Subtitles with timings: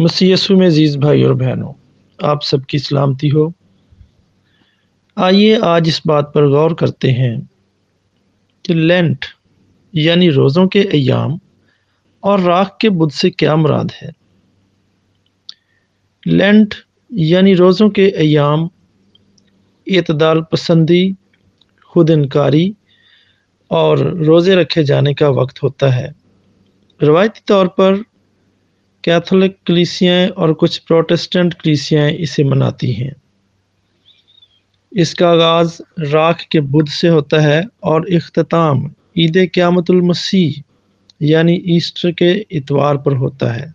[0.00, 1.72] मसीसु में अज़ीज़ भाई और बहनों,
[2.24, 3.52] आप सबकी सलामती हो।
[5.16, 7.50] आइए आज इस बात पर गौर करते हैं
[8.64, 9.24] कि लेंट
[9.94, 11.38] यानी रोज़ों के अयाम
[12.22, 14.12] और राख के बुद्ध से क्या मुराद है।
[16.26, 16.74] लेंट
[17.12, 18.70] यानी रोज़ों के अयाम,
[19.86, 21.14] इतदाल पसंदी
[21.92, 22.74] खुद इनकारी
[23.70, 26.14] और रोज़े रखे जाने का वक्त होता है।
[27.02, 28.04] रवायती तौर पर
[29.04, 33.14] कैथोलिक कलीसियाँ और कुछ प्रोटेस्टेंट कलीसियाँ इसे मनाती हैं।
[34.92, 40.62] इसका आगाज़ राख के बुध से होता है और अख्ताम ईद क़्यामतुल मसीह,
[41.20, 43.72] यानी ईस्टर के इतवार पर होता है।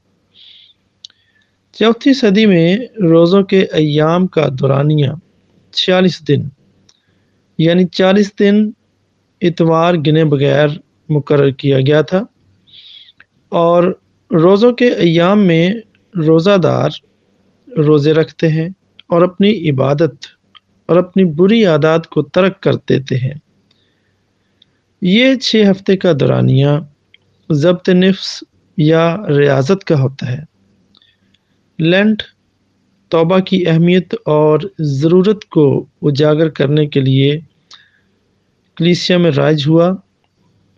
[1.73, 5.19] चौथी सदी में रोज़ों के अयाम का दौरानिया,
[5.73, 6.51] छियालीस दिन,
[7.59, 8.73] यानी चालीस दिन
[9.41, 10.79] इतवार गिने बगैर
[11.11, 12.27] मुकर किया गया था।
[13.51, 14.01] और
[14.31, 15.81] रोज़ों के अयाम में
[16.15, 16.91] रोज़ादार
[17.67, 18.73] रोज़े रखते हैं
[19.11, 20.17] और अपनी इबादत
[20.89, 23.41] और अपनी बुरी आदत को तर्क कर देते हैं।
[25.01, 26.77] ये छः हफ़्ते का दौरानिया
[27.51, 28.43] जब्त नफ्स
[28.77, 30.45] या रियाजत का होता है।
[31.79, 32.23] लेंट
[33.11, 37.37] तौबा की अहमियत और ज़रूरत को उजागर करने के लिए
[38.77, 39.95] कलीसिया में राज हुआ।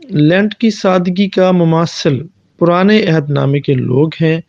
[0.01, 2.27] लेंट की सादगी का मुमासल
[2.61, 4.43] पुराने अहदनामे के लोग हैं,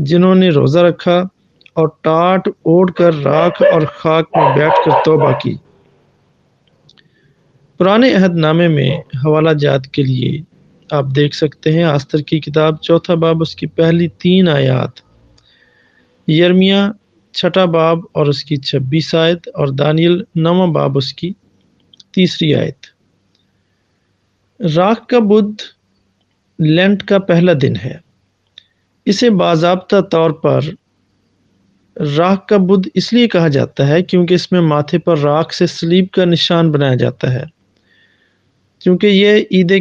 [0.00, 1.28] जिन्होंने रोज़ा रखा
[1.76, 5.60] और टाट ओढ़ कर राख और खाक में बैठ कर तोबा की।
[7.78, 10.44] पुराने अहदनामे में हवाला जात के लिए
[10.92, 14.94] आप देख सकते हैं, आस्तर की किताब, चौथा बाब, उसकी पहली तीन आयात।
[16.28, 16.94] यर्मिया,
[17.34, 21.34] छठा बाब और उसकी छब्बीस आयत और दानियल, नवा बाब उसकी
[22.14, 22.76] तीसरी आयत।
[24.60, 25.56] राख का बुद्ध
[26.60, 28.00] लेंट का पहला दिन है।
[29.06, 30.76] इसे बाजाबता तौर पर
[31.96, 36.24] राख का बुध इसलिए कहा जाता है क्योंकि इसमें माथे पर राख से सलीब का
[36.24, 37.46] निशान बनाया जाता है।
[38.80, 39.72] क्योंकि यह ईद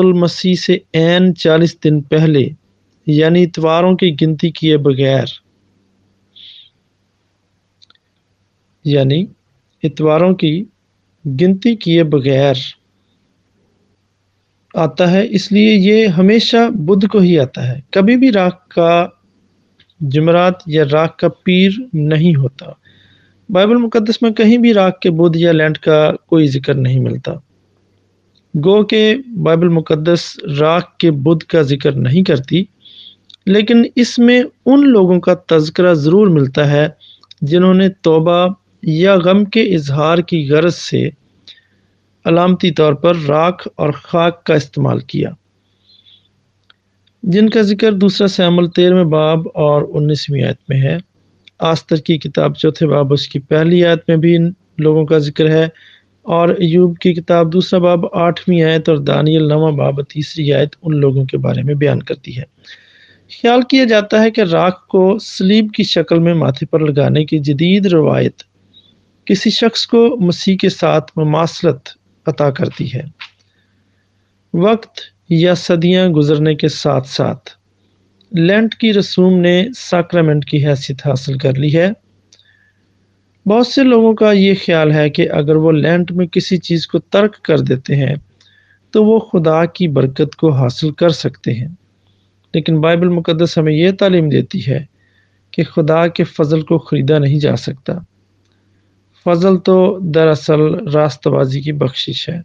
[0.00, 2.54] मसीह से एन चालीस दिन पहले,
[3.08, 5.30] यानी इतवारों की गिनती किए बगैर,
[8.86, 9.28] यानी
[9.82, 10.66] इतवारों की
[11.26, 12.56] गिनती किए बगैर
[14.74, 19.14] आता है, इसलिए ये हमेशा बुध को ही आता है। कभी भी राख का
[20.00, 22.78] जमरात या राख का पीर नहीं होता।
[23.48, 27.40] बाइबल मुकदस में कहीं भी राख के बुध या लैंड का कोई ज़िक्र नहीं मिलता।
[28.54, 32.66] गो के बाइबल मुकदस राख के बुध का ज़िक्र नहीं करती,
[33.46, 36.96] लेकिन इसमें उन लोगों का तस्करा ज़रूर मिलता है,
[37.44, 38.54] जिन्होंने तोबा
[38.84, 41.10] या गम के इजहार की गरज से
[42.28, 45.34] अलामती तौर पर राख और खाक का इस्तेमाल किया।
[47.22, 50.98] जिनका ज़िक्र दूसरा सैमल तेरहवें बाब और उन्नीसवीं आयत में है।
[51.60, 55.70] आस्तर की किताब चौथे बाब उसकी पहली आयत में भी इन लोगों का ज़िक्र है
[56.26, 60.94] और यूब की किताब दूसरा बाब आठवीं आयत और दानियल नवा बाब तीसरी आयत उन
[60.94, 62.46] लोगों के बारे में बयान करती है।
[63.30, 67.38] ख्याल किया जाता है कि राख को सलीब की शक्ल में माथे पर लगाने की
[67.40, 68.44] जदीद रवायत
[69.26, 71.94] किसी शख्स को मसीह के साथ ममासलत
[72.28, 73.04] अता करती है।
[74.54, 75.02] वक्त
[75.32, 77.56] या सदियाँ गुजरने के साथ साथ
[78.32, 81.92] लेंट की रसूम ने साक्रामेंट की हैसियत हासिल कर ली है।
[83.46, 86.98] बहुत से लोगों का ये ख्याल है कि अगर वो लेंट में किसी चीज़ को
[86.98, 88.16] तर्क कर देते हैं
[88.94, 91.76] तो वो खुदा की बरकत को हासिल कर सकते हैं।
[92.54, 94.86] लेकिन बाइबल मुकदस हमें यह तालीम देती है
[95.52, 98.04] कि खुदा के फजल को ख़रीदा नहीं जा सकता।
[99.28, 102.42] फजल तो दरअसल रास्तबाजी की बख्शिश है।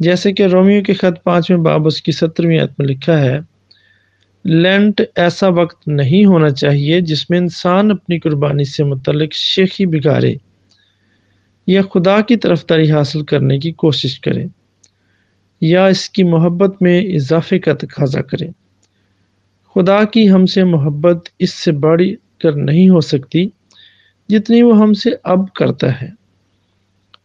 [0.00, 3.44] जैसे कि रोमियो के खत पाँचवें बाब उसकी सत्रहवीं आयत में लिखा है,
[4.44, 10.38] लेंट ऐसा वक्त नहीं होना चाहिए जिसमें इंसान अपनी कुर्बानी से मुतलक शेखी बिगाड़े,
[11.68, 14.48] या खुदा की तरफदारी हासिल करने की कोशिश करे,
[15.62, 18.52] या इसकी मोहब्बत में इजाफे का तकाजा करे।
[19.76, 22.02] खुदा की हमसे मोहब्बत इससे बढ़
[22.42, 23.50] कर नहीं हो सकती
[24.28, 26.12] जितनी वो हमसे अब करता है।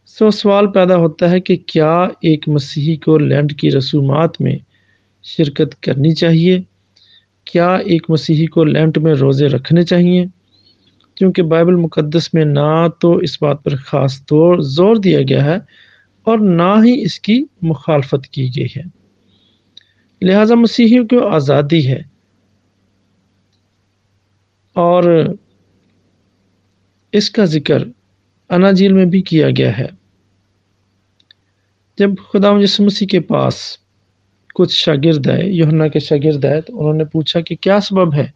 [0.06, 4.60] सो सवाल पैदा होता है कि क्या एक मसीही को लैंड की रसूमात में
[5.24, 6.64] शिरकत करनी चाहिए?
[7.46, 10.28] क्या एक मसीही को लैंड में रोज़े रखने चाहिए?
[11.16, 15.60] क्योंकि बाइबल मुकद्दस में ना तो इस बात पर ख़ास तौर, ज़ोर दिया गया है
[16.26, 18.90] और ना ही इसकी मुखालफत की गई है।
[20.22, 22.04] लिहाजा मसीहियों को आज़ादी है।
[24.76, 25.38] और
[27.12, 27.86] इसका ज़िक्र
[28.50, 29.88] अनाजील में भी किया गया है।
[31.98, 33.78] जब खुदा मसीह के पास
[34.56, 38.32] कुछ शागिर्द आए योहन्ना के शागिर्द आए तो उन्होंने पूछा कि क्या सबब है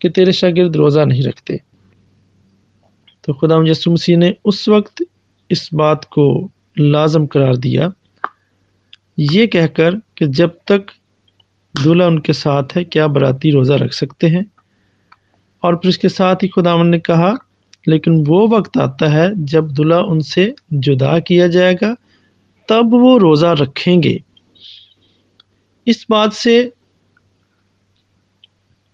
[0.00, 1.60] कि तेरे शागिर्द रोज़ा नहीं रखते?
[3.24, 5.04] तो खुदा मसीह ने उस वक्त
[5.50, 7.92] इस बात को लाजम करार दिया।
[9.18, 10.86] ये कहकर कि जब तक
[11.74, 14.44] दूल्हा उनके साथ है, क्या बराती रोज़ा रख सकते हैं?
[15.62, 17.36] और फिर इसके साथ ही खुदावन ने कहा
[17.86, 21.94] लेकिन वो वक्त आता है जब दुल्हा उनसे जुदा किया जाएगा,
[22.68, 24.22] तब वो रोज़ा रखेंगे।
[25.86, 26.72] इस बात से,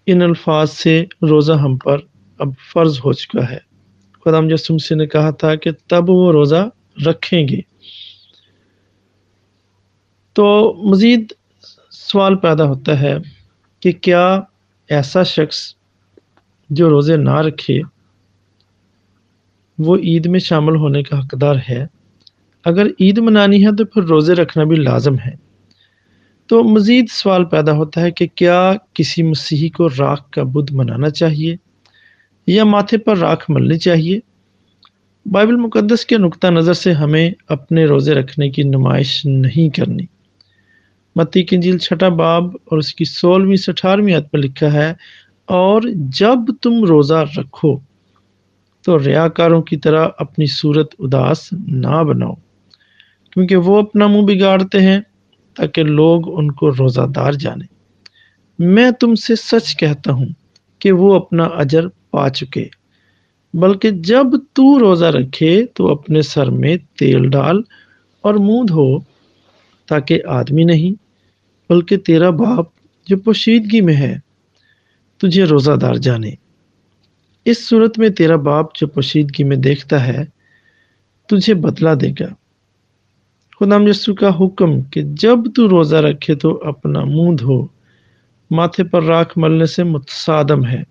[0.07, 2.07] इन अल्फाज से रोज़ा हम पर
[2.39, 3.61] अब फ़र्ज़ हो चुका है।
[4.25, 6.69] खुदाम यसुम से ने कहा था कि तब वो रोज़ा
[7.01, 7.63] रखेंगे।
[10.35, 10.47] तो
[10.85, 11.33] मज़ीद
[11.91, 13.19] सवाल पैदा होता है
[13.81, 14.47] कि क्या
[14.89, 15.75] ऐसा शख्स
[16.69, 17.81] जो रोज़े ना रखे
[19.79, 21.87] वो ईद में शामिल होने का हकदार है।
[22.65, 25.37] अगर ईद मनानी है तो फिर रोज़े रखना भी लाजम है।
[26.49, 31.09] तो मज़ीद सवाल पैदा होता है कि क्या किसी मसीही को राख का बुध मनाना
[31.11, 31.57] चाहिए
[32.47, 34.21] या माथे पर राख मलनी चाहिए?
[35.25, 40.07] बाइबल मुकदस के नुक्ता नज़र से हमें अपने रोज़े रखने की नुमाइश नहीं करनी।
[41.15, 44.95] मत्ती की छठा बाब और उसकी सोलहवीं से अठारहवीं आयत पर लिखा है,
[45.49, 47.81] और जब तुम रोज़ा रखो
[48.85, 52.37] तो रियाकारों की तरह अपनी सूरत उदास ना बनाओ,
[53.33, 55.01] क्योंकि वो अपना मुँह बिगाड़ते हैं
[55.55, 57.67] ताकि लोग उनको रोज़ादार जाने।
[58.59, 60.33] मैं तुमसे सच कहता हूँ
[60.81, 62.69] कि वो अपना अजर पा चुके,
[63.53, 67.63] बल्कि जब तू रोज़ा रखे तो अपने सर में तेल डाल
[68.23, 69.03] और मुँह धो,
[69.87, 70.93] ताकि आदमी नहीं,
[71.69, 72.71] बल्कि तेरा बाप
[73.07, 74.21] जो पोशीदगी में है,
[75.21, 76.37] तुझे रोज़ादार जाने।
[77.49, 80.27] इस सूरत में तेरा बाप जो पोशीदगी में देखता है,
[81.29, 82.35] तुझे बदला देगा।
[83.57, 87.69] खुदाम यसु का हुक्म कि जब तू रोज़ा रखे तो अपना मुँह धो।
[88.51, 90.85] माथे पर राख मलने से मुतसादम है।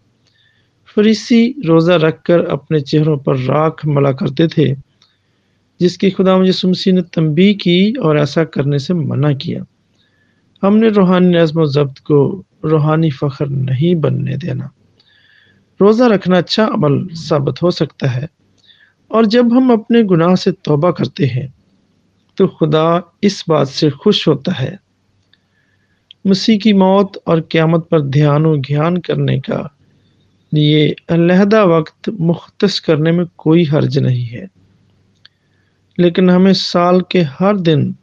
[0.86, 4.74] फरीसी रोज़ा रखकर अपने चेहरों पर राख मला करते थे,
[5.80, 9.64] जिसकी खुदाम यसुमसी ने तंबी की और ऐसा करने से मना किया।
[10.62, 14.70] हमने रूहानी नज़म जब्त को रूहानी फ़ख्र नहीं बनने देना।
[15.80, 18.28] रोज़ा रखना अच्छा अमल साबित हो सकता है।
[19.10, 21.52] और जब हम अपने गुनाह से तौबा करते हैं
[22.38, 22.86] तो खुदा
[23.24, 24.78] इस बात से खुश होता है।
[26.26, 29.68] मसीह की मौत और क़्यामत पर ध्यान और ज्ञान करने का
[30.52, 34.46] लिए अलहदा वक्त मुख्त करने में कोई हर्ज नहीं है।
[35.98, 37.94] लेकिन हमें साल के हर दिन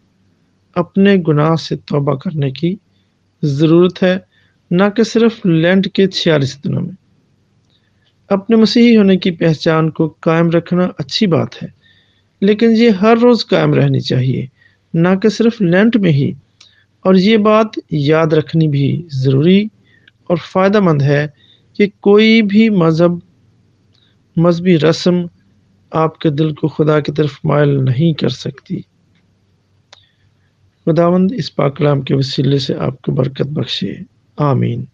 [0.76, 2.78] अपने गुनाह से तौबा करने की
[3.44, 4.26] ज़रूरत है,
[4.72, 6.96] न कि सिर्फ़ लैंड के छियालीस दिनों में।
[8.32, 11.74] अपने मसीही होने की पहचान को कायम रखना अच्छी बात है।
[12.44, 14.50] लेकिन ये हर रोज़ कायम रहनी चाहिए,
[14.96, 16.36] ना कि सिर्फ़ लेंट में ही।
[17.06, 19.70] और ये बात याद रखनी भी ज़रूरी
[20.30, 21.34] और फ़ायदा मंद है
[21.78, 23.22] कि कोई भी मज़हब,
[24.40, 25.30] मजहबी रस्म
[25.96, 28.86] आपके दिल को खुदा की तरफ़ मायल नहीं कर सकती।
[30.86, 34.06] खुदावंद, इस पाकलाम के वसीले से आपको बरकत बख्शे।
[34.40, 34.88] आमीन।